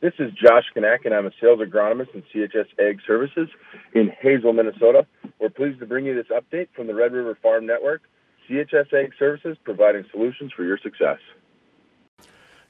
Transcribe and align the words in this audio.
This 0.00 0.12
is 0.20 0.30
Josh 0.32 0.66
Kanak, 0.76 1.06
and 1.06 1.12
I'm 1.12 1.26
a 1.26 1.32
sales 1.40 1.58
agronomist 1.58 2.14
in 2.14 2.22
CHS 2.32 2.66
Ag 2.78 3.00
Services 3.04 3.48
in 3.94 4.12
Hazel, 4.20 4.52
Minnesota. 4.52 5.04
We're 5.40 5.48
pleased 5.48 5.80
to 5.80 5.86
bring 5.86 6.06
you 6.06 6.14
this 6.14 6.28
update 6.28 6.68
from 6.72 6.86
the 6.86 6.94
Red 6.94 7.12
River 7.12 7.36
Farm 7.42 7.66
Network. 7.66 8.02
CHS 8.48 8.92
Ag 8.92 9.10
Services 9.18 9.56
providing 9.64 10.04
solutions 10.12 10.52
for 10.56 10.62
your 10.62 10.78
success. 10.78 11.18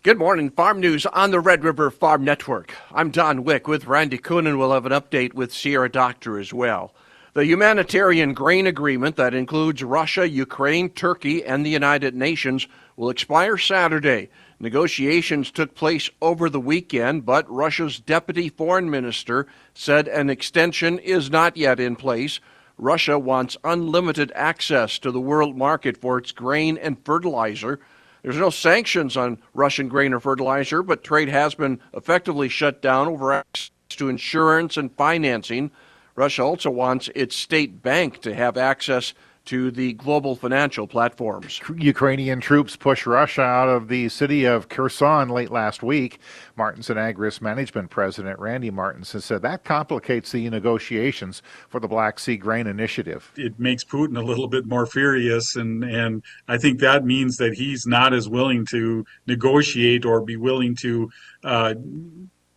Good 0.03 0.17
morning, 0.17 0.49
Farm 0.49 0.81
News 0.81 1.05
on 1.05 1.31
the 1.31 1.39
Red 1.39 1.65
River 1.65 1.91
Farm 1.91 2.25
Network. 2.25 2.75
I'm 2.95 3.11
Don 3.11 3.45
Wick 3.45 3.69
with 3.69 3.87
Randy 3.87 4.17
Koenen. 4.17 4.57
We'll 4.57 4.73
have 4.73 4.87
an 4.87 4.93
update 4.93 5.35
with 5.35 5.53
Sierra 5.53 5.91
Doctor 5.91 6.39
as 6.39 6.55
well. 6.55 6.95
The 7.39 7.47
humanitarian 7.47 8.35
grain 8.35 8.67
agreement 8.67 9.15
that 9.15 9.33
includes 9.33 9.85
Russia, 9.85 10.29
Ukraine, 10.29 10.91
Turkey, 10.91 11.45
and 11.45 11.65
the 11.65 11.71
United 11.71 12.17
Nations 12.17 12.67
will 12.97 13.11
expire 13.11 13.57
Saturday. 13.57 14.29
Negotiations 14.59 15.53
took 15.53 15.77
place 15.77 16.11
over 16.21 16.51
the 16.51 16.59
weekend, 16.59 17.25
but 17.25 17.49
Russia's 17.49 18.01
deputy 18.01 18.49
foreign 18.49 18.91
minister 18.91 19.47
said 19.73 20.09
an 20.09 20.31
extension 20.31 20.99
is 20.99 21.31
not 21.31 21.57
yet 21.57 21.79
in 21.79 21.95
place. 21.95 22.41
Russia 22.77 23.17
wants 23.17 23.57
unlimited 23.63 24.33
access 24.35 24.99
to 24.99 25.13
the 25.13 25.21
world 25.21 25.57
market 25.57 25.97
for 25.97 26.19
its 26.19 26.33
grain 26.33 26.77
and 26.77 27.05
fertilizer. 27.05 27.79
There's 28.23 28.37
no 28.37 28.51
sanctions 28.51 29.17
on 29.17 29.39
Russian 29.55 29.87
grain 29.87 30.13
or 30.13 30.19
fertilizer, 30.19 30.83
but 30.83 31.05
trade 31.05 31.29
has 31.29 31.55
been 31.55 31.79
effectively 31.95 32.49
shut 32.49 32.83
down 32.83 33.07
over 33.07 33.33
access 33.33 33.71
to 33.91 34.09
insurance 34.09 34.77
and 34.77 34.93
financing. 34.97 35.71
Russia 36.19 36.43
also 36.43 36.69
wants 36.69 37.09
its 37.15 37.37
state 37.37 37.81
bank 37.81 38.21
to 38.23 38.35
have 38.35 38.57
access 38.57 39.15
to 39.45 39.71
the 39.71 39.95
global 39.95 40.37
financial 40.37 40.87
platforms. 40.87 41.61
Ukrainian 41.79 42.39
troops 42.39 42.77
push 42.77 43.07
Russia 43.07 43.41
out 43.41 43.69
of 43.69 43.89
the 43.89 44.11
city 44.11 44.45
of 44.45 44.69
Kherson 44.69 45.31
late 45.31 45.51
last 45.51 45.83
week. 45.83 46.19
Martinson 46.57 46.99
Ag 46.99 47.19
Risk 47.19 47.41
Management 47.41 47.89
President 47.89 48.39
Randy 48.39 48.71
Martinson 48.71 49.23
said 49.23 49.41
that 49.43 49.65
complicates 49.65 50.33
the 50.33 50.51
negotiations 50.51 51.41
for 51.71 51.81
the 51.81 51.89
Black 51.89 52.19
Sea 52.19 52.37
Grain 52.37 52.67
Initiative. 52.67 53.33
It 53.37 53.59
makes 53.59 53.85
Putin 53.85 54.19
a 54.19 54.23
little 54.23 54.49
bit 54.49 54.67
more 54.67 54.85
furious, 54.85 55.57
and, 55.57 55.83
and 55.83 56.23
I 56.47 56.59
think 56.59 56.81
that 56.81 57.07
means 57.07 57.39
that 57.39 57.55
he's 57.55 57.87
not 57.87 58.13
as 58.13 58.29
willing 58.29 58.67
to 58.67 59.07
negotiate 59.27 60.05
or 60.05 60.21
be 60.21 60.37
willing 60.37 60.75
to. 60.81 61.11
Uh, 61.43 61.75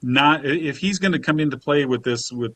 not 0.03 0.45
if 0.45 0.77
he's 0.77 0.97
going 0.97 1.11
to 1.11 1.19
come 1.19 1.39
into 1.39 1.57
play 1.57 1.85
with 1.85 2.03
this 2.03 2.31
with 2.31 2.53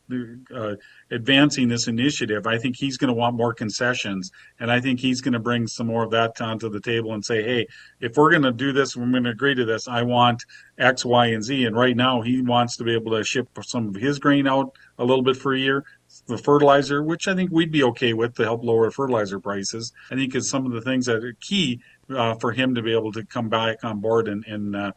uh, 0.54 0.76
advancing 1.12 1.68
this 1.68 1.88
initiative 1.88 2.48
i 2.48 2.58
think 2.58 2.76
he's 2.76 2.98
going 2.98 3.08
to 3.08 3.14
want 3.14 3.36
more 3.36 3.54
concessions. 3.54 4.32
And 4.60 4.72
i 4.72 4.80
think 4.80 5.00
he's 5.00 5.22
going 5.22 5.34
to 5.34 5.40
bring 5.40 5.68
some 5.68 5.88
more 5.88 6.04
of 6.04 6.12
that 6.12 6.40
onto 6.42 6.70
the 6.70 6.80
table 6.80 7.14
and 7.14 7.24
say 7.24 7.44
hey 7.44 7.68
if 8.00 8.18
we're 8.18 8.32
going 8.32 8.44
to 8.44 8.52
do 8.52 8.72
this 8.72 8.96
we're 8.96 9.10
going 9.10 9.24
to 9.24 9.30
agree 9.30 9.54
to 9.56 9.66
this 9.66 9.88
i 9.88 10.02
want 10.02 10.44
x 10.78 11.06
y 11.06 11.28
and 11.28 11.44
z. 11.44 11.66
And 11.66 11.76
right 11.76 11.96
now 11.96 12.22
he 12.22 12.42
wants 12.42 12.78
to 12.78 12.84
be 12.84 12.94
able 12.94 13.12
to 13.12 13.24
ship 13.24 13.48
some 13.62 13.90
of 13.90 13.96
his 13.96 14.18
grain 14.18 14.48
out 14.48 14.74
a 14.98 15.06
little 15.06 15.24
bit 15.24 15.38
for 15.38 15.54
a 15.54 15.60
year 15.60 15.86
the 16.28 16.38
fertilizer 16.38 17.04
which 17.04 17.28
i 17.28 17.36
think 17.36 17.52
we'd 17.52 17.72
be 17.72 17.84
okay 17.84 18.14
with 18.14 18.34
to 18.36 18.44
help 18.44 18.64
lower 18.64 18.90
fertilizer 18.90 19.40
prices. 19.40 19.92
I 20.10 20.16
think 20.16 20.34
is 20.36 20.50
some 20.50 20.66
of 20.66 20.72
the 20.72 20.82
things 20.82 21.06
that 21.06 21.24
are 21.24 21.36
key 21.42 21.82
uh, 22.10 22.36
for 22.36 22.52
him 22.52 22.74
to 22.76 22.82
be 22.82 22.94
able 22.94 23.12
to 23.14 23.26
come 23.26 23.50
back 23.50 23.84
on 23.84 24.00
board 24.00 24.28
and, 24.28 24.46
and 24.46 24.76
uh, 24.76 24.92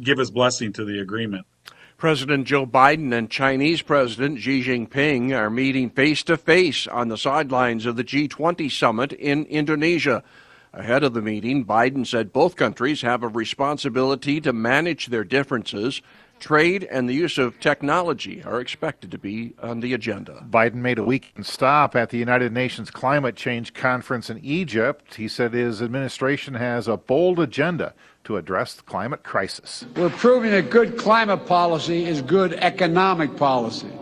give 0.00 0.18
his 0.18 0.30
blessing 0.30 0.72
to 0.74 0.84
the 0.84 1.00
agreement 1.00 1.46
President 2.00 2.46
Joe 2.46 2.64
Biden 2.64 3.12
and 3.12 3.28
Chinese 3.28 3.82
President 3.82 4.40
Xi 4.40 4.64
Jinping 4.64 5.36
are 5.36 5.50
meeting 5.50 5.90
face 5.90 6.22
to 6.22 6.38
face 6.38 6.86
on 6.86 7.08
the 7.08 7.18
sidelines 7.18 7.84
of 7.84 7.96
the 7.96 8.02
G20 8.02 8.70
summit 8.70 9.12
in 9.12 9.44
Indonesia. 9.44 10.22
Ahead 10.72 11.04
of 11.04 11.12
the 11.12 11.20
meeting, 11.20 11.62
Biden 11.62 12.06
said 12.06 12.32
both 12.32 12.56
countries 12.56 13.02
have 13.02 13.22
a 13.22 13.28
responsibility 13.28 14.40
to 14.40 14.50
manage 14.54 15.08
their 15.08 15.24
differences. 15.24 16.00
Trade 16.40 16.84
and 16.90 17.08
the 17.08 17.12
use 17.12 17.38
of 17.38 17.60
technology 17.60 18.42
are 18.42 18.60
expected 18.60 19.10
to 19.10 19.18
be 19.18 19.52
on 19.62 19.80
the 19.80 19.92
agenda. 19.94 20.44
Biden 20.50 20.76
made 20.76 20.98
a 20.98 21.04
weekend 21.04 21.46
stop 21.46 21.94
at 21.94 22.10
the 22.10 22.18
United 22.18 22.52
Nations 22.52 22.90
Climate 22.90 23.36
Change 23.36 23.74
Conference 23.74 24.30
in 24.30 24.38
Egypt. 24.38 25.14
He 25.14 25.28
said 25.28 25.52
his 25.52 25.82
administration 25.82 26.54
has 26.54 26.88
a 26.88 26.96
bold 26.96 27.38
agenda 27.38 27.94
to 28.24 28.36
address 28.36 28.74
the 28.74 28.82
climate 28.82 29.22
crisis. 29.22 29.84
We're 29.96 30.10
proving 30.10 30.50
that 30.52 30.70
good 30.70 30.96
climate 30.96 31.46
policy 31.46 32.06
is 32.06 32.22
good 32.22 32.54
economic 32.54 33.36
policy. 33.36 33.92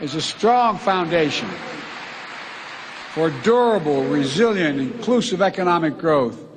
It's 0.00 0.14
a 0.14 0.20
strong 0.20 0.78
foundation 0.78 1.48
for 3.14 3.30
durable, 3.42 4.04
resilient, 4.04 4.80
inclusive 4.80 5.42
economic 5.42 5.98
growth. 5.98 6.47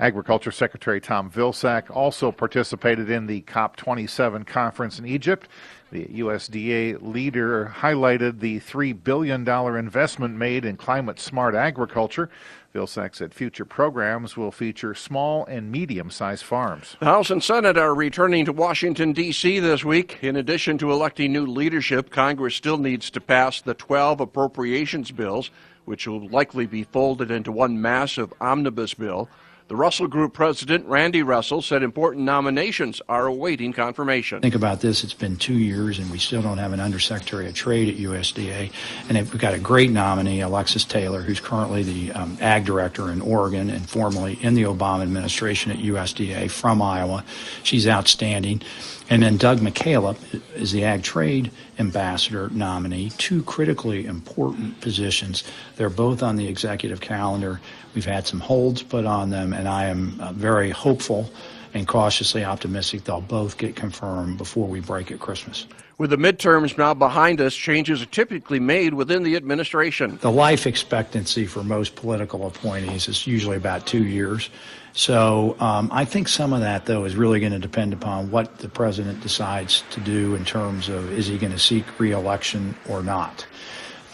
Agriculture 0.00 0.50
Secretary 0.50 1.00
Tom 1.00 1.30
Vilsack 1.30 1.94
also 1.94 2.32
participated 2.32 3.10
in 3.10 3.26
the 3.26 3.42
COP27 3.42 4.46
conference 4.46 4.98
in 4.98 5.06
Egypt. 5.06 5.48
The 5.92 6.06
USDA 6.06 7.00
leader 7.00 7.72
highlighted 7.76 8.40
the 8.40 8.58
$3 8.58 9.04
billion 9.04 9.48
investment 9.48 10.34
made 10.34 10.64
in 10.64 10.76
climate 10.76 11.20
smart 11.20 11.54
agriculture. 11.54 12.30
Vilsack 12.74 13.14
said 13.14 13.32
future 13.32 13.64
programs 13.64 14.36
will 14.36 14.50
feature 14.50 14.94
small 14.96 15.44
and 15.46 15.70
medium 15.70 16.10
sized 16.10 16.42
farms. 16.42 16.96
The 16.98 17.06
House 17.06 17.30
and 17.30 17.42
Senate 17.42 17.78
are 17.78 17.94
returning 17.94 18.44
to 18.46 18.52
Washington, 18.52 19.12
D.C. 19.12 19.60
this 19.60 19.84
week. 19.84 20.18
In 20.22 20.34
addition 20.34 20.76
to 20.78 20.90
electing 20.90 21.32
new 21.32 21.46
leadership, 21.46 22.10
Congress 22.10 22.56
still 22.56 22.78
needs 22.78 23.10
to 23.10 23.20
pass 23.20 23.60
the 23.60 23.74
12 23.74 24.18
appropriations 24.18 25.12
bills, 25.12 25.52
which 25.84 26.08
will 26.08 26.26
likely 26.28 26.66
be 26.66 26.82
folded 26.82 27.30
into 27.30 27.52
one 27.52 27.80
massive 27.80 28.32
omnibus 28.40 28.94
bill. 28.94 29.28
The 29.66 29.76
Russell 29.76 30.08
Group 30.08 30.34
president, 30.34 30.84
Randy 30.84 31.22
Russell, 31.22 31.62
said 31.62 31.82
important 31.82 32.26
nominations 32.26 33.00
are 33.08 33.26
awaiting 33.26 33.72
confirmation. 33.72 34.42
Think 34.42 34.54
about 34.54 34.82
this. 34.82 35.02
It's 35.02 35.14
been 35.14 35.36
two 35.36 35.54
years, 35.54 35.98
and 35.98 36.10
we 36.10 36.18
still 36.18 36.42
don't 36.42 36.58
have 36.58 36.74
an 36.74 36.80
undersecretary 36.80 37.48
of 37.48 37.54
trade 37.54 37.88
at 37.88 37.94
USDA. 37.94 38.70
And 39.08 39.16
we've 39.16 39.38
got 39.38 39.54
a 39.54 39.58
great 39.58 39.90
nominee, 39.90 40.42
Alexis 40.42 40.84
Taylor, 40.84 41.22
who's 41.22 41.40
currently 41.40 41.82
the 41.82 42.12
um, 42.12 42.36
ag 42.42 42.66
director 42.66 43.10
in 43.10 43.22
Oregon 43.22 43.70
and 43.70 43.88
formerly 43.88 44.34
in 44.42 44.52
the 44.52 44.64
Obama 44.64 45.00
administration 45.00 45.72
at 45.72 45.78
USDA 45.78 46.50
from 46.50 46.82
Iowa. 46.82 47.24
She's 47.62 47.88
outstanding. 47.88 48.60
And 49.10 49.22
then 49.22 49.36
Doug 49.36 49.58
McKalip 49.58 50.16
is 50.54 50.72
the 50.72 50.84
Ag 50.84 51.02
Trade 51.02 51.50
Ambassador 51.78 52.48
nominee, 52.50 53.10
two 53.18 53.42
critically 53.42 54.06
important 54.06 54.80
positions. 54.80 55.44
They're 55.76 55.90
both 55.90 56.22
on 56.22 56.36
the 56.36 56.48
executive 56.48 57.00
calendar. 57.00 57.60
We've 57.94 58.06
had 58.06 58.26
some 58.26 58.40
holds 58.40 58.82
put 58.82 59.04
on 59.04 59.28
them, 59.28 59.52
and 59.52 59.68
I 59.68 59.84
am 59.86 60.18
uh, 60.20 60.32
very 60.32 60.70
hopeful 60.70 61.30
and 61.74 61.86
cautiously 61.86 62.44
optimistic 62.44 63.04
they'll 63.04 63.20
both 63.20 63.58
get 63.58 63.76
confirmed 63.76 64.38
before 64.38 64.66
we 64.68 64.80
break 64.80 65.10
at 65.10 65.20
Christmas. 65.20 65.66
With 65.98 66.10
the 66.10 66.16
midterms 66.16 66.76
now 66.76 66.92
behind 66.94 67.40
us, 67.40 67.54
changes 67.54 68.02
are 68.02 68.06
typically 68.06 68.58
made 68.58 68.94
within 68.94 69.22
the 69.22 69.36
administration. 69.36 70.18
The 70.22 70.30
life 70.30 70.66
expectancy 70.66 71.46
for 71.46 71.62
most 71.62 71.94
political 71.94 72.46
appointees 72.46 73.06
is 73.06 73.26
usually 73.28 73.56
about 73.56 73.86
two 73.86 74.04
years. 74.04 74.50
So 74.92 75.56
um, 75.60 75.88
I 75.92 76.04
think 76.04 76.26
some 76.26 76.52
of 76.52 76.60
that, 76.60 76.86
though, 76.86 77.04
is 77.04 77.14
really 77.14 77.38
going 77.38 77.52
to 77.52 77.60
depend 77.60 77.92
upon 77.92 78.30
what 78.30 78.58
the 78.58 78.68
president 78.68 79.20
decides 79.20 79.84
to 79.90 80.00
do 80.00 80.34
in 80.34 80.44
terms 80.44 80.88
of 80.88 81.12
is 81.12 81.28
he 81.28 81.38
going 81.38 81.52
to 81.52 81.58
seek 81.58 81.84
reelection 82.00 82.76
or 82.88 83.02
not. 83.02 83.46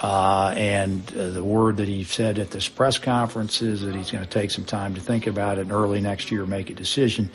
Uh, 0.01 0.55
and 0.57 1.03
uh, 1.15 1.31
the 1.31 1.45
word 1.45 1.77
that 1.77 1.89
he 1.89 2.05
said 2.05 2.39
at 2.39 2.51
this 2.51 2.69
press 2.69 2.99
conference 2.99 3.61
is 3.61 3.83
that 3.83 3.95
he's 3.95 4.11
going 4.11 4.25
to 4.25 4.31
take 4.31 4.51
some 4.51 4.65
time 4.65 4.95
to 4.95 5.01
think 5.01 5.27
about 5.27 5.59
it 5.59 5.63
and 5.63 5.73
early 5.73 6.01
next 6.01 6.31
year 6.31 6.47
make 6.47 6.71
a 6.71 6.75
decision. 6.75 7.31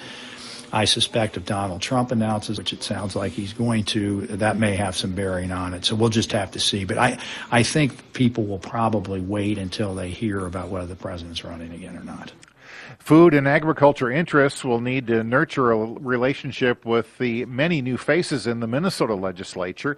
I 0.74 0.86
suspect 0.86 1.38
if 1.38 1.46
Donald 1.46 1.81
Trump 1.81 2.12
announces, 2.12 2.58
which 2.58 2.74
it 2.74 2.81
sounds 2.81 3.16
like 3.16 3.31
he's 3.31 3.53
going 3.53 3.84
to, 3.86 4.22
that 4.28 4.58
may 4.58 4.76
have 4.76 4.96
some 4.96 5.14
bearing 5.14 5.52
on 5.52 5.74
it. 5.74 5.86
So 5.86 5.96
we'll 5.96 6.09
just 6.09 6.31
have 6.31 6.52
to 6.52 6.59
see. 6.59 6.86
But 6.86 6.98
I, 6.98 7.20
I 7.52 7.64
think 7.64 8.14
people 8.14 8.46
will 8.46 8.59
probably 8.59 9.22
wait 9.22 9.58
until 9.58 9.94
they 9.94 10.09
hear 10.09 10.46
about 10.46 10.70
whether 10.70 10.88
the 10.88 10.96
president's 10.96 11.44
running 11.46 11.72
again 11.72 11.96
or 11.96 12.03
not. 12.03 12.34
Food 13.00 13.36
and 13.36 13.47
agriculture 13.47 14.12
interests 14.12 14.66
will 14.66 14.82
need 14.82 15.08
to 15.08 15.24
nurture 15.24 15.72
a 15.72 15.78
relationship 15.78 16.84
with 16.84 17.16
the 17.20 17.46
many 17.46 17.82
new 17.82 17.97
faces 17.97 18.47
in 18.47 18.59
the 18.59 18.68
Minnesota 18.68 19.14
legislature. 19.14 19.97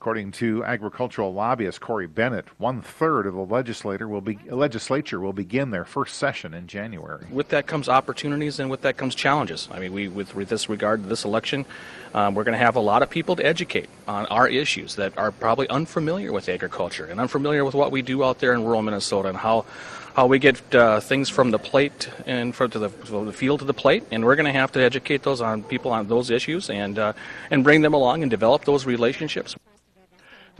According 0.00 0.32
to 0.32 0.64
agricultural 0.64 1.34
lobbyist 1.34 1.82
Corey 1.82 2.06
Bennett, 2.06 2.46
one 2.56 2.80
third 2.80 3.26
of 3.26 3.34
the 3.34 4.06
will 4.08 4.20
be, 4.22 4.38
legislature 4.48 5.20
will 5.20 5.34
begin 5.34 5.72
their 5.72 5.84
first 5.84 6.16
session 6.16 6.54
in 6.54 6.68
January. 6.68 7.26
With 7.30 7.50
that 7.50 7.66
comes 7.66 7.86
opportunities, 7.86 8.58
and 8.58 8.70
with 8.70 8.80
that 8.80 8.96
comes 8.96 9.14
challenges. 9.14 9.68
I 9.70 9.78
mean, 9.78 9.92
we, 9.92 10.08
with, 10.08 10.34
with 10.34 10.48
this 10.48 10.70
regard 10.70 11.02
to 11.02 11.08
this 11.10 11.26
election, 11.26 11.66
um, 12.14 12.34
we're 12.34 12.44
going 12.44 12.58
to 12.58 12.64
have 12.64 12.76
a 12.76 12.80
lot 12.80 13.02
of 13.02 13.10
people 13.10 13.36
to 13.36 13.44
educate 13.44 13.90
on 14.08 14.24
our 14.28 14.48
issues 14.48 14.94
that 14.94 15.18
are 15.18 15.30
probably 15.32 15.68
unfamiliar 15.68 16.32
with 16.32 16.48
agriculture 16.48 17.04
and 17.04 17.20
unfamiliar 17.20 17.62
with 17.62 17.74
what 17.74 17.92
we 17.92 18.00
do 18.00 18.24
out 18.24 18.38
there 18.38 18.54
in 18.54 18.64
rural 18.64 18.80
Minnesota 18.80 19.28
and 19.28 19.36
how 19.36 19.66
how 20.14 20.26
we 20.26 20.38
get 20.38 20.74
uh, 20.74 20.98
things 21.00 21.28
from 21.28 21.50
the 21.50 21.58
plate 21.58 22.08
and 22.24 22.54
from 22.54 22.70
the, 22.70 22.88
from 22.88 23.26
the 23.26 23.32
field 23.34 23.60
to 23.60 23.66
the 23.66 23.74
plate, 23.74 24.02
and 24.10 24.24
we're 24.24 24.34
going 24.34 24.50
to 24.50 24.58
have 24.58 24.72
to 24.72 24.80
educate 24.80 25.22
those 25.24 25.42
on 25.42 25.62
people 25.62 25.92
on 25.92 26.08
those 26.08 26.30
issues 26.30 26.70
and 26.70 26.98
uh, 26.98 27.12
and 27.50 27.62
bring 27.62 27.82
them 27.82 27.92
along 27.92 28.22
and 28.22 28.30
develop 28.30 28.64
those 28.64 28.86
relationships. 28.86 29.56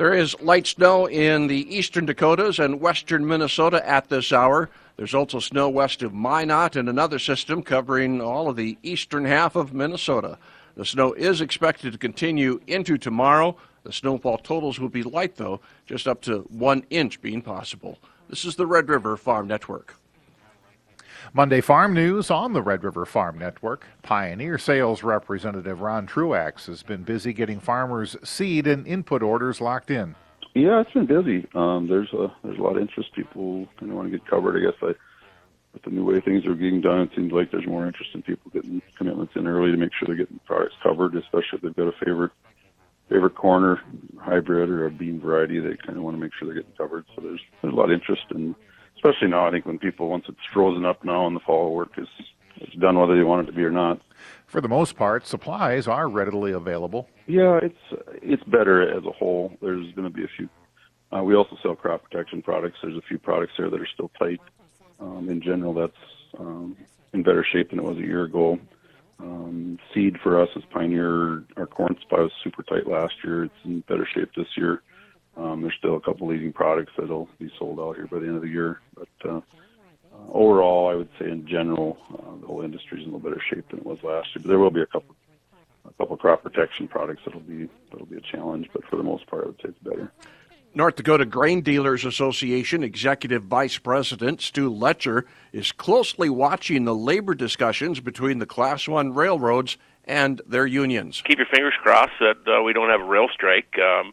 There 0.01 0.15
is 0.15 0.35
light 0.41 0.67
snow 0.67 1.05
in 1.05 1.47
the 1.47 1.77
eastern 1.77 2.07
Dakotas 2.07 2.59
and 2.59 2.81
western 2.81 3.29
Minnesota 3.29 3.87
at 3.87 4.09
this 4.09 4.33
hour. 4.33 4.71
There's 4.97 5.13
also 5.13 5.41
snow 5.41 5.69
west 5.69 6.03
of 6.03 6.15
Minot 6.15 6.75
and 6.75 6.89
another 6.89 7.19
system 7.19 7.63
covering 7.63 8.23
all 8.23 8.49
of 8.49 8.57
the 8.57 8.79
eastern 8.83 9.27
half 9.27 9.57
of 9.57 9.75
Minnesota. 9.75 10.39
The 10.75 10.87
snow 10.87 11.13
is 11.13 11.43
expected 11.43 11.93
to 11.93 11.99
continue 11.99 12.63
into 12.67 12.97
tomorrow. 12.97 13.59
The 13.83 13.93
snowfall 13.93 14.39
totals 14.39 14.81
will 14.81 14.89
be 14.89 15.03
light, 15.03 15.37
though, 15.37 15.61
just 15.85 16.09
up 16.09 16.23
to 16.23 16.49
one 16.49 16.87
inch 16.89 17.21
being 17.21 17.43
possible. 17.43 17.99
This 18.31 18.47
is 18.47 18.57
the 18.57 18.67
Red 18.67 18.89
River 18.89 19.19
Farm 19.19 19.49
Network. 19.49 20.00
Monday 21.33 21.61
Farm 21.61 21.95
News 21.95 22.29
on 22.29 22.55
the 22.55 22.63
Red 22.63 22.83
River 22.83 23.07
Farm 23.07 23.39
Network. 23.39 23.87
Pioneer 24.03 24.59
Sales 24.59 25.05
Representative 25.05 25.81
Ron 25.81 26.07
Truax 26.07 26.67
has 26.67 26.83
been 26.83 27.05
busy 27.05 27.33
getting 27.33 27.61
farmers 27.61 28.17
seed 28.25 28.67
and 28.67 28.85
input 28.85 29.23
orders 29.23 29.61
locked 29.61 29.93
in. 29.93 30.17
Yeah, 30.55 30.81
it's 30.81 30.91
been 30.91 31.07
busy. 31.07 31.47
Um, 31.55 31.87
there's 31.89 32.13
a 32.13 32.35
there's 32.43 32.59
a 32.59 32.63
lot 32.63 32.75
of 32.75 32.83
interest. 32.83 33.13
People 33.15 33.69
kind 33.79 33.93
of 33.93 33.97
want 33.97 34.11
to 34.11 34.19
get 34.19 34.27
covered. 34.27 34.57
I 34.57 34.71
guess 34.73 34.79
I, 34.83 34.95
with 35.73 35.83
the 35.85 35.91
new 35.91 36.05
way 36.05 36.21
things 36.21 36.45
are 36.47 36.55
getting 36.57 36.81
done, 36.81 37.03
it 37.03 37.11
seems 37.15 37.31
like 37.31 37.53
there's 37.53 37.67
more 37.67 37.87
interest 37.87 38.11
in 38.13 38.23
people 38.23 38.51
getting 38.53 38.83
commitments 38.99 39.35
in 39.37 39.47
early 39.47 39.71
to 39.71 39.77
make 39.77 39.93
sure 39.97 40.09
they're 40.09 40.17
getting 40.17 40.41
products 40.45 40.75
covered, 40.83 41.15
especially 41.15 41.59
if 41.59 41.63
they've 41.63 41.77
got 41.77 41.87
a 41.87 42.05
favorite 42.05 42.33
favorite 43.09 43.37
corn 43.37 43.79
hybrid 44.19 44.69
or 44.69 44.87
a 44.87 44.91
bean 44.91 45.21
variety. 45.21 45.61
They 45.61 45.77
kind 45.77 45.97
of 45.97 46.03
want 46.03 46.17
to 46.17 46.21
make 46.21 46.33
sure 46.37 46.47
they're 46.47 46.61
getting 46.61 46.77
covered. 46.77 47.05
So 47.15 47.23
there's 47.23 47.41
there's 47.63 47.73
a 47.73 47.77
lot 47.77 47.93
of 47.93 47.93
interest, 47.93 48.25
and 48.31 48.57
especially 49.01 49.29
now, 49.29 49.47
I 49.47 49.51
think 49.51 49.67
when 49.67 49.79
people 49.79 50.09
once 50.09 50.25
it's 50.29 50.39
frozen 50.53 50.85
up 50.85 51.05
now 51.05 51.27
and 51.27 51.35
the 51.35 51.41
fall 51.41 51.75
work 51.75 51.93
is 51.97 52.09
it's 52.57 52.75
done 52.75 52.99
whether 52.99 53.17
they 53.17 53.23
want 53.23 53.49
it 53.49 53.51
to 53.51 53.57
be 53.57 53.65
or 53.65 53.71
not. 53.71 54.01
For 54.47 54.61
the 54.61 54.69
most 54.69 54.97
part, 54.97 55.27
supplies 55.27 55.89
are 55.89 56.09
readily 56.09 56.53
available. 56.53 57.09
Yeah, 57.27 57.59
it's 57.63 58.03
it's 58.23 58.43
better 58.45 58.83
as 58.97 59.05
a 59.05 59.11
whole. 59.11 59.57
There's 59.63 59.91
going 59.95 60.09
to 60.09 60.15
be 60.15 60.25
a 60.25 60.29
few. 60.37 60.49
Uh, 61.13 61.23
we 61.23 61.35
also 61.35 61.57
sell 61.63 61.75
crop 61.75 62.03
protection 62.05 62.43
products. 62.43 62.79
There's 62.83 62.97
a 62.97 63.03
few 63.03 63.19
products 63.19 63.53
there 63.57 63.71
that 63.71 63.81
are 63.81 63.89
still 63.93 64.11
tight. 64.19 64.41
Um, 65.01 65.29
in 65.31 65.41
general, 65.41 65.73
that's 65.73 65.93
um, 66.39 66.77
in 67.15 67.23
better 67.23 67.45
shape 67.45 67.71
than 67.71 67.79
it 67.79 67.85
was 67.85 67.97
a 67.97 68.03
year 68.03 68.25
ago. 68.25 68.59
Um, 69.19 69.79
seed 69.95 70.19
for 70.23 70.41
us 70.41 70.49
is 70.57 70.63
Pioneer. 70.71 71.45
Our 71.57 71.67
corn 71.67 71.97
supply 72.01 72.21
was 72.21 72.33
super 72.45 72.63
tight 72.63 72.87
last 72.87 73.15
year. 73.25 73.45
It's 73.45 73.55
in 73.65 73.81
better 73.81 74.07
shape 74.07 74.31
this 74.37 74.57
year. 74.57 74.83
Um, 75.41 75.63
there's 75.63 75.75
still 75.79 75.97
a 75.97 76.01
couple 76.01 76.29
leading 76.29 76.53
products 76.53 76.93
that'll 76.99 77.29
be 77.39 77.51
sold 77.59 77.81
out 77.81 77.97
here 77.97 78.07
by 78.07 78.19
the 78.19 78.27
end 78.27 78.37
of 78.37 78.43
the 78.43 78.49
year. 78.49 78.81
But 78.95 79.09
uh, 79.25 79.37
uh, 79.39 80.33
overall, 80.33 80.91
I 80.91 80.95
would 80.95 81.09
say 81.19 81.31
in 81.31 81.47
general, 81.47 81.97
uh, 82.13 82.41
the 82.41 82.47
whole 82.47 82.63
industry 82.63 83.01
is 83.01 83.07
in 83.07 83.13
a 83.13 83.17
little 83.17 83.31
better 83.31 83.43
shape 83.49 83.69
than 83.71 83.81
it 83.81 83.87
was 83.87 83.99
last 84.03 84.29
year. 84.35 84.43
But 84.43 84.49
there 84.49 84.59
will 84.59 84.71
be 84.71 84.83
a 84.83 84.87
couple 84.87 85.15
a 85.87 85.93
couple 85.95 86.17
crop 86.19 86.43
protection 86.43 86.89
products 86.89 87.23
that'll 87.25 87.41
be 87.41 87.69
that'll 87.91 88.07
be 88.07 88.19
a 88.19 88.21
challenge. 88.21 88.69
But 88.73 88.85
for 88.85 88.97
the 88.97 89.03
most 89.03 89.27
part, 89.29 89.45
I 89.45 89.47
would 89.47 89.57
say 89.57 89.69
it's 89.71 89.79
better. 89.79 90.13
North 90.73 90.97
Dakota 90.97 91.25
Grain 91.25 91.63
Dealers 91.63 92.05
Association 92.05 92.85
Executive 92.85 93.43
Vice 93.43 93.79
President 93.79 94.41
Stu 94.41 94.69
Letcher 94.69 95.27
is 95.53 95.73
closely 95.73 96.29
watching 96.29 96.85
the 96.85 96.95
labor 96.95 97.35
discussions 97.35 97.99
between 97.99 98.39
the 98.39 98.47
Class 98.47 98.87
1 98.87 99.13
railroads 99.13 99.79
and 100.05 100.41
their 100.47 100.67
unions. 100.67 101.23
Keep 101.27 101.39
your 101.39 101.49
fingers 101.53 101.75
crossed 101.83 102.13
that 102.21 102.37
uh, 102.47 102.63
we 102.63 102.73
don't 102.73 102.89
have 102.89 103.01
a 103.01 103.05
rail 103.05 103.27
strike. 103.35 103.75
Um, 103.81 104.13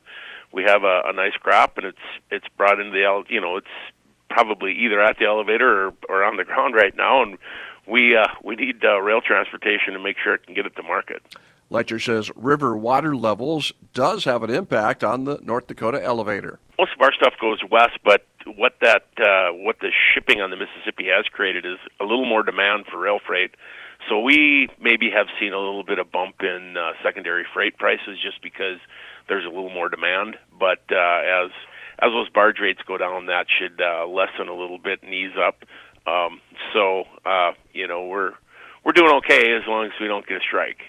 we 0.51 0.63
have 0.63 0.83
a, 0.83 1.01
a 1.05 1.13
nice 1.13 1.33
crop, 1.33 1.77
and 1.77 1.85
it's 1.85 1.97
it's 2.31 2.47
brought 2.57 2.79
into 2.79 2.91
the 2.91 3.23
you 3.29 3.41
know 3.41 3.57
it's 3.57 3.67
probably 4.29 4.73
either 4.73 5.01
at 5.01 5.17
the 5.17 5.25
elevator 5.25 5.87
or, 5.87 5.93
or 6.09 6.23
on 6.23 6.37
the 6.37 6.43
ground 6.43 6.75
right 6.75 6.95
now, 6.95 7.21
and 7.23 7.37
we 7.87 8.15
uh, 8.15 8.27
we 8.43 8.55
need 8.55 8.83
uh, 8.83 8.99
rail 9.01 9.21
transportation 9.21 9.93
to 9.93 9.99
make 9.99 10.17
sure 10.23 10.35
it 10.35 10.45
can 10.45 10.53
get 10.53 10.65
it 10.65 10.75
to 10.75 10.83
market. 10.83 11.21
Letcher 11.69 11.99
says 11.99 12.31
river 12.35 12.77
water 12.77 13.15
levels 13.15 13.73
does 13.93 14.23
have 14.23 14.43
an 14.43 14.49
impact 14.49 15.03
on 15.03 15.25
the 15.25 15.39
North 15.43 15.67
Dakota 15.67 16.01
elevator. 16.01 16.59
Most 16.79 16.93
of 16.93 17.01
our 17.01 17.13
stuff 17.13 17.33
goes 17.41 17.59
west, 17.69 17.97
but 18.05 18.25
what 18.55 18.73
that 18.81 19.03
uh, 19.19 19.53
what 19.53 19.77
the 19.79 19.91
shipping 20.13 20.41
on 20.41 20.49
the 20.49 20.57
Mississippi 20.57 21.07
has 21.07 21.25
created 21.25 21.65
is 21.65 21.77
a 21.99 22.03
little 22.03 22.25
more 22.25 22.43
demand 22.43 22.85
for 22.91 22.97
rail 22.99 23.19
freight. 23.25 23.51
So 24.09 24.19
we 24.19 24.69
maybe 24.79 25.09
have 25.09 25.27
seen 25.39 25.53
a 25.53 25.57
little 25.57 25.83
bit 25.83 25.99
of 25.99 26.11
bump 26.11 26.35
in 26.41 26.75
uh, 26.77 26.91
secondary 27.03 27.45
freight 27.53 27.77
prices 27.77 28.17
just 28.21 28.41
because 28.41 28.79
there's 29.27 29.45
a 29.45 29.49
little 29.49 29.69
more 29.69 29.89
demand. 29.89 30.37
But 30.57 30.83
uh, 30.91 31.45
as 31.45 31.51
as 31.99 32.11
those 32.11 32.29
barge 32.29 32.59
rates 32.59 32.81
go 32.87 32.97
down, 32.97 33.25
that 33.25 33.47
should 33.49 33.81
uh, 33.81 34.07
lessen 34.07 34.47
a 34.47 34.55
little 34.55 34.77
bit 34.77 35.01
and 35.03 35.13
ease 35.13 35.35
up. 35.37 35.63
Um, 36.05 36.39
so 36.73 37.03
uh, 37.25 37.51
you 37.73 37.87
know 37.87 38.05
we're 38.05 38.33
we're 38.83 38.93
doing 38.93 39.11
okay 39.15 39.53
as 39.53 39.63
long 39.67 39.85
as 39.85 39.91
we 39.99 40.07
don't 40.07 40.25
get 40.27 40.37
a 40.37 40.41
strike. 40.41 40.81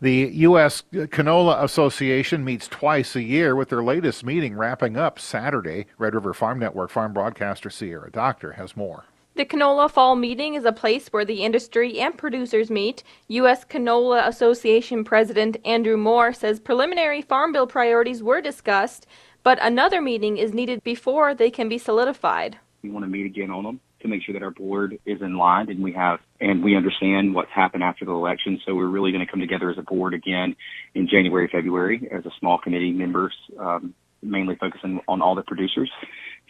The 0.00 0.30
U.S. 0.32 0.82
Canola 0.92 1.62
Association 1.62 2.44
meets 2.44 2.66
twice 2.66 3.14
a 3.14 3.22
year, 3.22 3.54
with 3.54 3.68
their 3.68 3.82
latest 3.82 4.24
meeting 4.24 4.56
wrapping 4.56 4.96
up 4.96 5.18
Saturday. 5.18 5.86
Red 5.98 6.14
River 6.14 6.34
Farm 6.34 6.58
Network 6.58 6.90
farm 6.90 7.12
broadcaster 7.12 7.70
Sierra 7.70 8.10
Doctor 8.10 8.52
has 8.52 8.76
more. 8.76 9.04
The 9.34 9.46
Canola 9.46 9.90
Fall 9.90 10.16
Meeting 10.16 10.54
is 10.54 10.64
a 10.64 10.72
place 10.72 11.08
where 11.08 11.24
the 11.24 11.42
industry 11.42 11.98
and 12.00 12.18
producers 12.18 12.70
meet. 12.70 13.02
U.S. 13.28 13.64
Canola 13.64 14.26
Association 14.26 15.04
President 15.04 15.56
Andrew 15.64 15.96
Moore 15.96 16.32
says 16.32 16.60
preliminary 16.60 17.22
Farm 17.22 17.52
Bill 17.52 17.66
priorities 17.66 18.22
were 18.22 18.42
discussed, 18.42 19.06
but 19.42 19.58
another 19.62 20.02
meeting 20.02 20.36
is 20.36 20.52
needed 20.52 20.82
before 20.84 21.34
they 21.34 21.50
can 21.50 21.68
be 21.68 21.78
solidified. 21.78 22.58
We 22.82 22.90
want 22.90 23.04
to 23.04 23.10
meet 23.10 23.24
again 23.24 23.50
on 23.50 23.64
them 23.64 23.80
to 24.02 24.08
make 24.08 24.22
sure 24.22 24.32
that 24.32 24.42
our 24.42 24.50
board 24.50 24.98
is 25.06 25.20
in 25.20 25.36
line 25.36 25.70
and 25.70 25.82
we 25.82 25.92
have 25.92 26.18
and 26.40 26.62
we 26.62 26.76
understand 26.76 27.34
what's 27.34 27.50
happened 27.54 27.82
after 27.82 28.04
the 28.04 28.12
election. 28.12 28.60
So 28.66 28.74
we're 28.74 28.88
really 28.88 29.12
going 29.12 29.24
to 29.24 29.30
come 29.30 29.40
together 29.40 29.70
as 29.70 29.78
a 29.78 29.82
board 29.82 30.14
again 30.14 30.54
in 30.94 31.08
January, 31.08 31.48
February 31.50 32.08
as 32.12 32.24
a 32.26 32.30
small 32.40 32.58
committee 32.58 32.92
members, 32.92 33.34
um, 33.58 33.94
mainly 34.22 34.56
focusing 34.56 35.00
on 35.08 35.22
all 35.22 35.34
the 35.34 35.42
producers, 35.42 35.90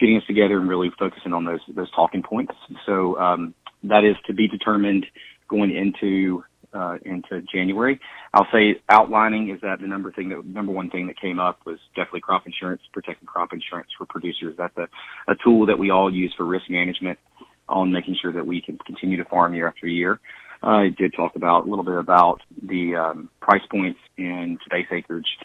getting 0.00 0.16
us 0.16 0.24
together 0.26 0.58
and 0.58 0.68
really 0.68 0.90
focusing 0.98 1.32
on 1.32 1.44
those 1.44 1.60
those 1.74 1.90
talking 1.92 2.22
points. 2.22 2.52
So 2.86 3.18
um, 3.18 3.54
that 3.84 4.04
is 4.04 4.16
to 4.26 4.34
be 4.34 4.48
determined 4.48 5.06
going 5.48 5.74
into 5.74 6.44
uh, 6.74 6.96
into 7.04 7.42
January. 7.52 8.00
I'll 8.32 8.46
say 8.52 8.80
outlining 8.88 9.50
is 9.50 9.60
that 9.60 9.80
the 9.80 9.86
number 9.86 10.10
thing 10.12 10.30
that 10.30 10.44
number 10.44 10.72
one 10.72 10.90
thing 10.90 11.06
that 11.08 11.20
came 11.20 11.38
up 11.38 11.60
was 11.66 11.78
definitely 11.94 12.20
crop 12.20 12.46
insurance, 12.46 12.80
protecting 12.92 13.26
crop 13.26 13.52
insurance 13.52 13.88
for 13.98 14.06
producers. 14.06 14.54
That's 14.56 14.76
a, 14.76 14.88
a 15.30 15.34
tool 15.44 15.66
that 15.66 15.78
we 15.78 15.90
all 15.90 16.12
use 16.12 16.32
for 16.36 16.44
risk 16.46 16.70
management 16.70 17.18
on 17.68 17.92
making 17.92 18.16
sure 18.20 18.32
that 18.32 18.46
we 18.46 18.60
can 18.60 18.78
continue 18.78 19.16
to 19.16 19.24
farm 19.24 19.54
year 19.54 19.68
after 19.68 19.86
year. 19.86 20.20
I 20.62 20.90
did 20.96 21.12
talk 21.14 21.34
about 21.34 21.66
a 21.66 21.68
little 21.68 21.84
bit 21.84 21.96
about 21.96 22.40
the 22.62 22.94
um, 22.94 23.28
price 23.40 23.62
points 23.70 23.98
in 24.16 24.58
today's 24.62 24.86
acreage. 24.92 25.38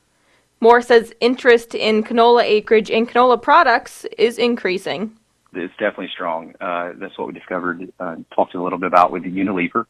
Moore 0.59 0.81
says 0.81 1.13
interest 1.19 1.75
in 1.75 2.03
canola 2.03 2.43
acreage 2.43 2.89
and 2.89 3.07
canola 3.07 3.41
products 3.41 4.05
is 4.17 4.37
increasing. 4.37 5.15
It's 5.53 5.73
definitely 5.73 6.09
strong. 6.13 6.53
Uh, 6.59 6.93
that's 6.97 7.17
what 7.17 7.27
we 7.27 7.33
discovered. 7.33 7.91
Uh, 7.99 8.17
talked 8.35 8.53
a 8.53 8.61
little 8.61 8.77
bit 8.77 8.87
about 8.87 9.11
with 9.11 9.23
the 9.23 9.31
Unilever, 9.31 9.85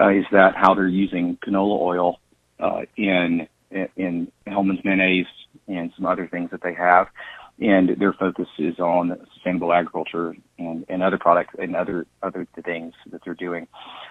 uh, 0.00 0.08
is 0.08 0.24
that 0.32 0.54
how 0.56 0.74
they're 0.74 0.88
using 0.88 1.38
canola 1.46 1.80
oil 1.80 2.20
uh, 2.60 2.82
in 2.96 3.48
in 3.96 4.30
Hellmann's 4.46 4.84
mayonnaise 4.84 5.26
and 5.68 5.92
some 5.96 6.06
other 6.06 6.28
things 6.28 6.50
that 6.50 6.62
they 6.62 6.72
have 6.74 7.08
and 7.58 7.98
their 7.98 8.12
focus 8.12 8.48
is 8.58 8.78
on 8.78 9.16
sustainable 9.34 9.72
agriculture 9.72 10.34
and, 10.58 10.84
and 10.88 11.02
other 11.02 11.18
products 11.18 11.54
and 11.58 11.74
other 11.74 12.06
other 12.22 12.46
things 12.64 12.92
that 13.10 13.22
they're 13.24 13.34
doing. 13.34 13.66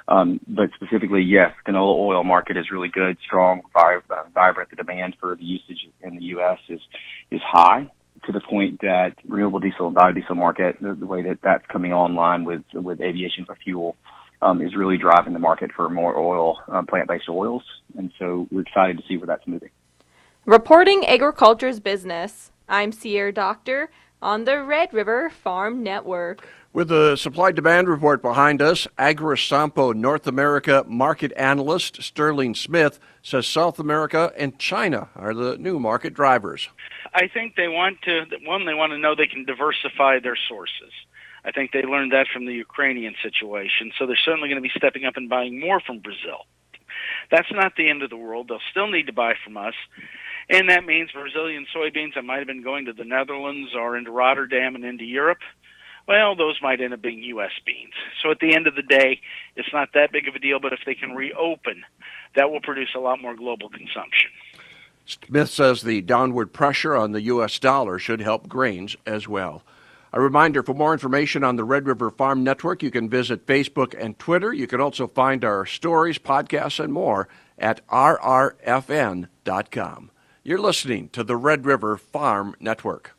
Um, 0.08 0.40
but 0.48 0.70
specifically, 0.76 1.22
yes, 1.22 1.52
canola 1.68 1.96
oil 1.96 2.24
market 2.24 2.58
is 2.58 2.72
really 2.72 2.90
good, 2.90 3.18
strong, 3.26 3.62
vibrant. 3.74 4.70
The 4.70 4.76
demand 4.76 5.18
for 5.20 5.36
the 5.36 5.44
usage 5.44 5.88
in 6.02 6.16
the 6.16 6.24
U.S. 6.26 6.60
is 6.70 6.82
is 7.30 7.42
high 7.44 7.90
to 8.26 8.32
the 8.32 8.42
point 8.42 8.82
that 8.82 9.14
renewable 9.28 9.60
diesel 9.60 9.88
and 9.88 9.96
biodiesel 9.96 10.36
market, 10.36 10.82
the, 10.82 10.96
the 10.96 11.06
way 11.06 11.22
that 11.22 11.40
that's 11.44 11.66
coming 11.68 11.94
online 11.94 12.46
with 12.46 12.64
with 12.74 13.00
aviation 13.02 13.46
fuel, 13.64 13.96
um, 14.42 14.62
is 14.62 14.76
really 14.76 14.98
driving 14.98 15.34
the 15.34 15.40
market 15.40 15.72
for 15.76 15.90
more 15.90 16.18
oil, 16.18 16.60
um, 16.68 16.88
plant-based 16.88 17.30
oils, 17.30 17.64
and 17.98 18.12
so 18.18 18.48
we're 18.52 18.62
excited 18.62 18.98
to 18.98 19.04
see 19.08 19.18
where 19.18 19.28
that's 19.28 19.46
moving. 19.48 19.70
Reporting 20.46 21.06
agriculture's 21.06 21.80
business. 21.80 22.52
I'm 22.68 22.92
Sierra 22.92 23.32
Doctor 23.32 23.92
on 24.22 24.46
the 24.46 24.64
Red 24.64 24.92
River 24.92 25.30
Farm 25.30 25.84
Network. 25.84 26.48
With 26.74 26.88
the 26.90 27.16
supply 27.16 27.52
demand 27.52 27.88
report 27.88 28.22
behind 28.22 28.62
us, 28.62 28.88
AgriSompo 28.98 29.94
North 29.94 30.26
America 30.26 30.84
market 30.88 31.32
analyst 31.38 32.02
Sterling 32.02 32.56
Smith 32.56 33.00
says 33.22 33.46
South 33.46 33.80
America 33.80 34.34
and 34.36 34.58
China 34.58 35.10
are 35.16 35.34
the 35.34 35.58
new 35.58 35.80
market 35.80 36.14
drivers. 36.14 36.70
I 37.14 37.28
think 37.28 37.56
they 37.56 37.68
want 37.68 38.02
to, 38.04 38.26
one, 38.46 38.66
they 38.66 38.74
want 38.74 38.92
to 38.92 38.98
know 38.98 39.16
they 39.16 39.28
can 39.28 39.46
diversify 39.46 40.20
their 40.20 40.38
sources. 40.50 40.92
I 41.46 41.52
think 41.52 41.72
they 41.72 41.84
learned 41.84 42.12
that 42.14 42.26
from 42.34 42.48
the 42.48 42.54
Ukrainian 42.54 43.14
situation, 43.22 43.92
so 43.98 44.08
they're 44.08 44.18
certainly 44.26 44.50
going 44.50 44.62
to 44.62 44.68
be 44.68 44.72
stepping 44.76 45.06
up 45.06 45.16
and 45.16 45.30
buying 45.30 45.60
more 45.60 45.80
from 45.80 46.00
Brazil. 46.00 46.48
That's 47.32 47.52
not 47.52 47.76
the 47.76 47.90
end 47.90 48.04
of 48.04 48.10
the 48.10 48.18
world. 48.18 48.48
They'll 48.48 48.60
still 48.70 48.88
need 48.88 49.08
to 49.08 49.14
buy 49.14 49.34
from 49.44 49.58
us. 49.58 49.74
And 50.50 50.70
that 50.70 50.86
means 50.86 51.12
Brazilian 51.12 51.66
soybeans 51.76 52.16
that 52.16 52.24
might 52.24 52.38
have 52.38 52.48
been 52.48 52.64
going 52.64 52.86
to 52.86 52.94
the 52.94 53.04
Netherlands 53.04 53.72
or 53.76 53.98
into 53.98 54.12
Rotterdam 54.12 54.76
and 54.76 54.86
into 54.86 55.04
Europe, 55.04 55.40
well, 56.08 56.36
those 56.36 56.60
might 56.62 56.82
end 56.82 56.94
up 56.94 57.02
being 57.02 57.24
U.S. 57.24 57.52
beans. 57.66 57.94
So 58.22 58.30
at 58.30 58.40
the 58.40 58.54
end 58.56 58.68
of 58.68 58.76
the 58.76 58.84
day, 58.84 59.22
it's 59.56 59.70
not 59.74 59.90
that 59.94 60.12
big 60.12 60.28
of 60.28 60.36
a 60.36 60.40
deal, 60.40 60.60
but 60.60 60.72
if 60.72 60.80
they 60.86 60.94
can 60.94 61.16
reopen, 61.16 61.84
that 62.36 62.52
will 62.52 62.62
produce 62.62 62.90
a 62.96 63.00
lot 63.00 63.22
more 63.22 63.36
global 63.36 63.70
consumption. 63.70 64.30
Smith 65.06 65.50
says 65.50 65.82
the 65.82 66.02
downward 66.02 66.54
pressure 66.54 66.96
on 66.96 67.12
the 67.12 67.22
U.S. 67.24 67.58
dollar 67.60 67.98
should 67.98 68.22
help 68.22 68.48
grains 68.48 68.96
as 69.06 69.28
well. 69.28 69.64
A 70.16 70.22
reminder 70.22 70.64
for 70.64 70.74
more 70.74 70.94
information 70.94 71.44
on 71.44 71.58
the 71.58 71.66
Red 71.66 71.86
River 71.86 72.10
Farm 72.10 72.42
Network, 72.42 72.82
you 72.82 72.90
can 72.90 73.10
visit 73.10 73.46
Facebook 73.46 73.94
and 74.00 74.18
Twitter. 74.18 74.54
You 74.54 74.66
can 74.66 74.80
also 74.80 75.08
find 75.08 75.44
our 75.44 75.66
stories, 75.66 76.18
podcasts, 76.18 76.82
and 76.82 76.94
more 76.94 77.28
at 77.60 77.86
rrfn.com. 77.88 78.52
You're 80.42 80.58
listening 80.58 81.10
to 81.10 81.26
the 81.26 81.36
Red 81.36 81.66
River 81.66 81.98
Farm 81.98 82.56
Network. 82.62 83.18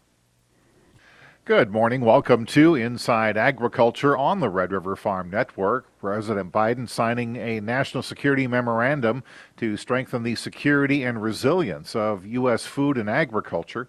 Good 1.44 1.70
morning. 1.70 2.00
Welcome 2.00 2.46
to 2.46 2.74
Inside 2.74 3.36
Agriculture 3.36 4.16
on 4.16 4.40
the 4.40 4.48
Red 4.48 4.72
River 4.72 4.96
Farm 4.96 5.28
Network. 5.28 5.86
President 6.00 6.50
Biden 6.50 6.88
signing 6.88 7.36
a 7.36 7.60
national 7.60 8.04
security 8.04 8.46
memorandum 8.46 9.22
to 9.58 9.76
strengthen 9.76 10.22
the 10.22 10.34
security 10.34 11.02
and 11.02 11.22
resilience 11.22 11.94
of 11.94 12.24
U.S. 12.24 12.64
food 12.64 12.96
and 12.96 13.10
agriculture. 13.10 13.86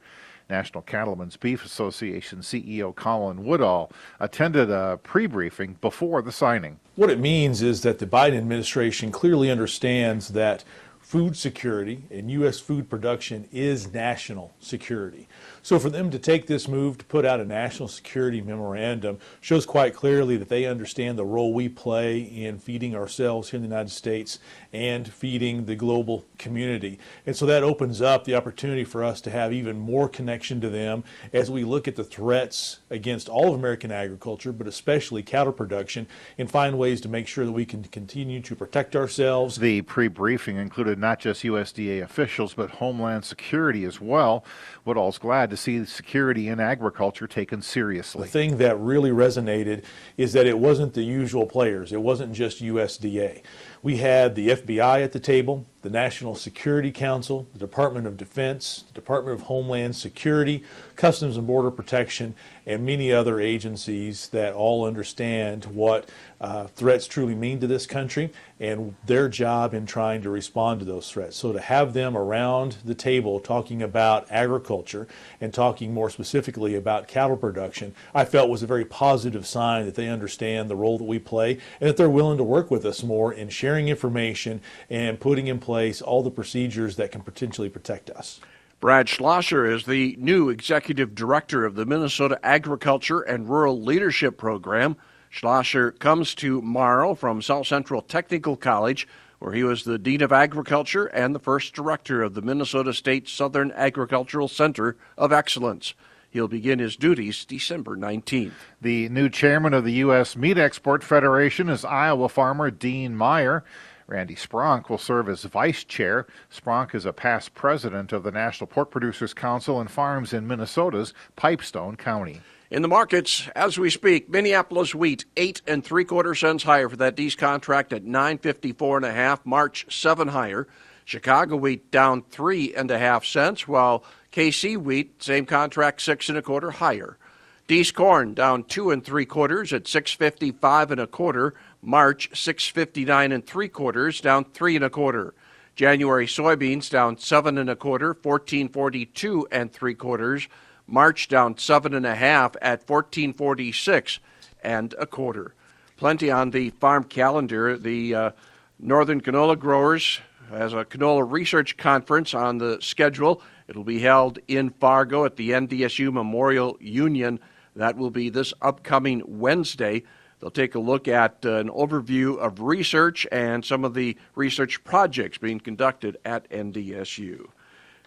National 0.50 0.82
Cattlemen's 0.82 1.38
Beef 1.38 1.66
Association 1.66 2.40
CEO 2.40 2.96
Colin 2.96 3.44
Woodall 3.44 3.92
attended 4.20 4.70
a 4.70 5.00
pre 5.04 5.28
briefing 5.28 5.78
before 5.82 6.22
the 6.22 6.32
signing. 6.32 6.80
What 6.96 7.10
it 7.10 7.20
means 7.20 7.62
is 7.62 7.82
that 7.82 8.00
the 8.00 8.08
Biden 8.08 8.38
administration 8.38 9.12
clearly 9.12 9.52
understands 9.52 10.30
that 10.30 10.64
food 11.08 11.38
security 11.38 12.04
and 12.12 12.30
U.S. 12.32 12.60
food 12.60 12.90
production 12.90 13.48
is 13.54 13.94
national 13.94 14.54
security. 14.60 15.26
So 15.62 15.80
for 15.80 15.90
them 15.90 16.12
to 16.12 16.20
take 16.20 16.48
this 16.48 16.68
move 16.68 16.98
to 16.98 17.06
put 17.06 17.24
out 17.24 17.40
a 17.40 17.46
national 17.46 17.88
security 17.88 18.42
memorandum 18.42 19.18
shows 19.40 19.66
quite 19.66 19.94
clearly 19.94 20.36
that 20.36 20.50
they 20.50 20.66
understand 20.66 21.18
the 21.18 21.24
role 21.24 21.54
we 21.54 21.70
play 21.70 22.20
in 22.20 22.60
feeding 22.60 22.94
ourselves 22.94 23.50
here 23.50 23.58
in 23.58 23.62
the 23.62 23.70
United 23.70 23.92
States 23.92 24.40
and 24.74 25.08
feeding 25.08 25.64
the 25.64 25.78
global 25.78 26.26
community. 26.38 27.00
And 27.26 27.38
so 27.38 27.46
that 27.46 27.64
opens 27.64 28.02
up 28.02 28.26
the 28.26 28.36
opportunity 28.36 28.84
for 28.84 29.02
us 29.02 29.22
to 29.22 29.30
have 29.30 29.54
even 29.54 29.80
more 29.80 30.10
connection 30.10 30.60
to 30.60 30.70
them 30.70 31.06
as 31.32 31.50
we 31.50 31.64
look 31.64 31.88
at 31.88 31.96
the 31.96 32.04
threats 32.04 32.80
against 32.90 33.30
all 33.30 33.54
of 33.54 33.54
American 33.54 33.94
agriculture, 33.94 34.52
but 34.52 34.68
especially 34.68 35.24
cattle 35.24 35.54
production, 35.54 36.06
and 36.38 36.52
find 36.52 36.78
ways 36.78 37.00
to 37.00 37.08
make 37.08 37.28
sure 37.28 37.46
that 37.46 37.54
we 37.54 37.66
can 37.66 37.84
continue 37.84 38.42
to 38.42 38.58
protect 38.58 38.94
ourselves. 38.94 39.56
The 39.56 39.84
pre 39.84 40.10
briefing 40.10 40.58
included 40.58 40.97
not 40.98 41.20
just 41.20 41.44
USDA 41.44 42.02
officials, 42.02 42.54
but 42.54 42.72
Homeland 42.72 43.26
Security 43.26 43.86
as 43.86 44.02
well. 44.02 44.44
Woodall's 44.86 45.18
glad 45.18 45.50
to 45.50 45.58
see 45.58 45.86
security 45.86 46.48
in 46.48 46.60
agriculture 46.60 47.28
taken 47.28 47.62
seriously. 47.62 48.24
The 48.24 48.32
thing 48.32 48.58
that 48.58 48.80
really 48.80 49.12
resonated 49.12 49.84
is 50.18 50.34
that 50.34 50.46
it 50.46 50.60
wasn't 50.60 50.94
the 50.94 51.04
usual 51.04 51.46
players. 51.46 51.92
It 51.94 52.02
wasn't 52.02 52.34
just 52.34 52.62
USDA. 52.62 53.42
We 53.84 53.98
had 53.98 54.36
the 54.36 54.50
FBI 54.50 55.04
at 55.04 55.12
the 55.12 55.20
table, 55.20 55.66
the 55.84 55.90
National 55.90 56.36
Security 56.36 56.92
Council, 56.92 57.48
the 57.54 57.60
Department 57.60 58.08
of 58.08 58.18
Defense, 58.18 58.84
the 58.88 58.94
Department 58.94 59.40
of 59.40 59.46
Homeland 59.46 59.96
Security, 59.96 60.64
Customs 60.96 61.38
and 61.38 61.46
Border 61.46 61.72
Protection, 61.72 62.36
and 62.66 62.86
many 62.86 63.14
other 63.14 63.40
agencies 63.40 64.28
that 64.30 64.54
all 64.54 64.86
understand 64.86 65.66
what 65.66 66.10
uh, 66.42 66.68
threats 66.68 67.08
truly 67.08 67.36
mean 67.36 67.60
to 67.60 67.68
this 67.68 67.88
country 67.88 68.32
and 68.60 68.96
their 69.06 69.30
job 69.30 69.74
in 69.74 69.86
trying 69.86 70.22
to 70.24 70.30
respond 70.30 70.80
to 70.80 70.86
those 70.86 71.10
threats. 71.10 71.38
So 71.38 71.54
to 71.54 71.60
have 71.60 71.94
them 71.94 72.18
around 72.18 72.78
the 72.84 72.96
table 72.96 73.40
talking 73.40 73.82
about 73.82 74.28
agriculture 74.30 75.08
and 75.40 75.54
talking 75.54 75.94
more 75.94 76.10
specifically 76.10 76.76
about 76.76 77.08
cattle 77.08 77.38
production, 77.38 77.96
I 78.14 78.26
felt 78.26 78.50
was 78.50 78.64
a 78.64 78.68
very 78.68 78.86
positive 78.86 79.48
sign 79.48 79.86
that 79.86 79.96
they 79.96 80.10
understand 80.10 80.70
the 80.70 80.76
role 80.76 80.98
that 80.98 81.06
we 81.06 81.20
play 81.20 81.60
and 81.80 81.88
that 81.88 81.96
they're 81.96 82.10
willing 82.10 82.38
to 82.38 82.44
work 82.44 82.70
with 82.70 82.86
us 82.86 83.04
more 83.04 83.32
in 83.32 83.50
sharing 83.50 83.77
information 83.86 84.62
and 84.90 85.20
putting 85.20 85.46
in 85.46 85.60
place 85.60 86.02
all 86.02 86.24
the 86.24 86.32
procedures 86.32 86.96
that 86.96 87.12
can 87.12 87.22
potentially 87.22 87.70
protect 87.70 88.10
us. 88.10 88.40
Brad 88.80 89.10
Schlosser 89.10 89.66
is 89.66 89.86
the 89.86 90.16
new 90.20 90.50
executive 90.50 91.16
director 91.16 91.66
of 91.66 91.76
the 91.76 91.86
Minnesota 91.86 92.40
Agriculture 92.44 93.22
and 93.22 93.50
Rural 93.50 93.82
Leadership 93.82 94.38
Program. 94.38 94.96
Schlosser 95.30 95.92
comes 95.92 96.36
to 96.36 96.62
MARL 96.62 97.16
from 97.16 97.42
South 97.42 97.68
Central 97.68 98.02
Technical 98.02 98.56
College, 98.56 99.08
where 99.40 99.54
he 99.54 99.64
was 99.64 99.84
the 99.84 99.98
Dean 99.98 100.22
of 100.22 100.32
Agriculture 100.32 101.06
and 101.08 101.34
the 101.34 101.40
first 101.40 101.74
director 101.74 102.22
of 102.22 102.34
the 102.34 102.42
Minnesota 102.42 102.94
State 102.94 103.28
Southern 103.28 103.72
Agricultural 103.72 104.48
Center 104.48 104.96
of 105.18 105.32
Excellence. 105.34 105.94
He'll 106.38 106.48
begin 106.48 106.78
his 106.78 106.96
duties 106.96 107.46
December 107.46 107.98
19th. 107.98 108.52
The 108.80 109.10
new 109.10 109.28
chairman 109.28 109.74
of 109.74 109.84
the 109.84 109.94
U.S. 109.94 110.36
Meat 110.36 110.60
Export 110.60 111.04
Federation 111.04 111.68
is 111.68 111.84
Iowa 111.84 112.30
farmer 112.30 112.70
Dean 112.70 113.16
Meyer. 113.16 113.64
Randy 114.06 114.36
Spronk 114.36 114.88
will 114.88 115.00
serve 115.00 115.30
as 115.30 115.46
vice 115.46 115.84
chair. 115.84 116.28
Spronk 116.56 116.94
is 116.94 117.08
a 117.08 117.12
past 117.12 117.56
president 117.56 118.14
of 118.14 118.22
the 118.22 118.30
National 118.30 118.68
Pork 118.68 118.92
Producers 118.92 119.34
Council 119.34 119.82
and 119.82 119.90
farms 119.90 120.32
in 120.32 120.46
Minnesota's 120.46 121.12
Pipestone 121.36 121.96
County. 121.96 122.42
In 122.70 122.84
the 122.84 122.88
markets, 122.88 123.50
as 123.56 123.80
we 123.80 123.90
speak, 123.90 124.30
Minneapolis 124.30 124.94
wheat 124.94 125.26
eight 125.38 125.64
and 125.66 125.84
three 125.84 126.06
quarter 126.06 126.36
cents 126.36 126.66
higher 126.66 126.88
for 126.88 126.98
that 126.98 127.16
D's 127.16 127.34
contract 127.34 127.92
at 127.92 128.04
nine 128.04 128.38
fifty 128.38 128.74
four 128.74 128.96
and 128.98 129.06
a 129.08 129.12
half. 129.12 129.44
March 129.44 129.88
seven 129.90 130.28
higher. 130.28 130.68
Chicago 131.08 131.56
wheat 131.56 131.90
down 131.90 132.22
three 132.22 132.76
and 132.76 132.92
a 132.92 133.00
half 133.00 133.24
cents, 133.24 133.66
while 133.66 134.04
KC 134.34 134.76
wheat 134.76 135.24
same 135.24 135.46
contract 135.46 136.02
six 136.02 136.28
and 136.28 136.38
a 136.38 136.42
quarter 136.42 136.70
higher. 136.70 137.18
D's 137.66 137.94
corn 137.94 138.34
down 138.34 138.66
two 138.66 138.92
and 138.92 139.06
three 139.06 139.26
quarters 139.26 139.72
at 139.72 139.88
six 139.88 140.12
fifty 140.12 140.52
five 140.52 140.92
and 140.92 141.00
a 141.00 141.08
quarter. 141.08 141.54
March 141.82 142.30
659 142.38 143.32
and 143.32 143.48
three 143.48 143.70
quarters, 143.70 144.20
down 144.20 144.44
three 144.44 144.76
and 144.76 144.84
a 144.84 144.90
quarter. 144.90 145.34
January 145.78 146.28
soybeans 146.28 146.90
down 146.90 147.18
seven 147.18 147.58
and 147.58 147.70
a 147.70 147.76
quarter, 147.78 148.08
1442 148.08 149.48
and 149.50 149.72
three 149.72 149.96
quarters. 149.96 150.50
March 150.88 151.30
down 151.30 151.58
seven 151.58 151.94
and 151.94 152.06
a 152.06 152.16
half 152.16 152.58
at 152.62 152.82
1446 152.90 154.20
and 154.62 154.94
a 155.00 155.06
quarter. 155.06 155.54
Plenty 155.96 156.30
on 156.30 156.52
the 156.52 156.72
farm 156.72 157.06
calendar. 157.06 157.78
The 157.78 158.14
uh, 158.14 158.32
Northern 158.78 159.22
Canola 159.22 159.58
Growers 159.58 160.20
has 160.50 160.74
a 160.74 160.86
canola 160.86 161.30
research 161.30 161.78
conference 161.78 162.34
on 162.34 162.58
the 162.58 162.78
schedule. 162.82 163.42
It'll 163.68 163.84
be 163.84 164.00
held 164.00 164.40
in 164.48 164.70
Fargo 164.70 165.26
at 165.26 165.36
the 165.36 165.52
NDSU 165.52 166.12
Memorial 166.12 166.78
Union. 166.80 167.40
That 167.76 167.98
will 167.98 168.10
be 168.10 168.30
this 168.30 168.54
upcoming 168.62 169.22
Wednesday. 169.26 170.04
They'll 170.40 170.52
take 170.52 170.76
a 170.76 170.80
look 170.80 171.08
at 171.08 171.46
uh, 171.46 171.56
an 171.56 171.70
overview 171.70 172.38
of 172.38 172.62
research 172.62 173.26
and 173.32 173.66
some 173.66 173.84
of 173.84 173.94
the 173.94 174.18
research 174.36 174.84
projects 174.84 175.38
being 175.38 175.60
conducted 175.60 176.18
at 176.24 176.50
NDSU. 176.50 177.48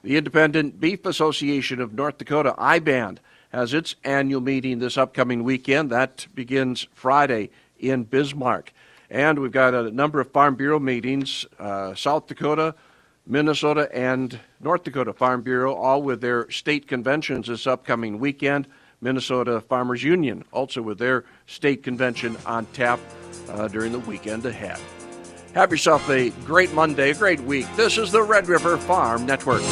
The 0.03 0.17
Independent 0.17 0.81
Beef 0.81 1.05
Association 1.05 1.81
of 1.81 1.93
North 1.93 2.19
Dakota, 2.19 2.55
IBAND, 2.57 3.19
has 3.53 3.75
its 3.75 3.97
annual 4.05 4.41
meeting 4.41 4.79
this 4.79 4.97
upcoming 4.97 5.45
weekend. 5.45 5.91
That 5.91 6.27
begins 6.35 6.87
Friday 6.95 7.51
in 7.79 8.05
Bismarck. 8.05 8.73
And 9.11 9.41
we've 9.41 9.51
got 9.51 9.75
a 9.75 9.91
number 9.91 10.21
of 10.21 10.31
Farm 10.31 10.55
Bureau 10.55 10.79
meetings 10.79 11.45
uh, 11.59 11.95
South 11.95 12.29
Dakota, 12.29 12.77
Minnesota, 13.27 13.89
and 13.93 14.39
North 14.61 14.85
Dakota 14.85 15.13
Farm 15.13 15.43
Bureau, 15.43 15.75
all 15.75 16.03
with 16.03 16.21
their 16.21 16.49
state 16.51 16.87
conventions 16.87 17.49
this 17.49 17.67
upcoming 17.67 18.21
weekend. 18.21 18.69
Minnesota 19.03 19.63
Farmers 19.63 20.03
Union, 20.03 20.45
also 20.53 20.83
with 20.83 20.99
their 20.99 21.25
state 21.47 21.83
convention 21.83 22.37
on 22.45 22.67
tap 22.67 23.01
uh, 23.49 23.67
during 23.67 23.93
the 23.93 23.99
weekend 24.01 24.45
ahead. 24.45 24.79
Have 25.55 25.71
yourself 25.71 26.09
a 26.11 26.31
great 26.45 26.73
Monday, 26.75 27.11
a 27.11 27.15
great 27.15 27.41
week. 27.41 27.67
This 27.77 27.99
is 27.99 28.13
the 28.13 28.23
Red 28.23 28.47
River 28.47 28.77
Farm 28.77 29.25
Network. 29.27 29.63